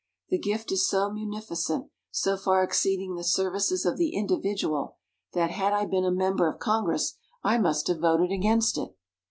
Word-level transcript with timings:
"The 0.29 0.39
gift 0.39 0.71
is 0.71 0.89
so 0.89 1.11
munificent, 1.13 1.91
so 2.09 2.35
far 2.35 2.63
exceeding 2.63 3.13
the 3.13 3.23
services 3.23 3.85
of 3.85 3.97
the 3.97 4.15
individual, 4.15 4.97
that, 5.33 5.51
had 5.51 5.73
I 5.73 5.85
been 5.85 6.05
a 6.05 6.11
member 6.11 6.51
of 6.51 6.57
Congress, 6.57 7.19
I 7.43 7.59
must 7.59 7.85
have 7.87 7.99
voted 7.99 8.31
against 8.31 8.79
it!" 8.79 8.95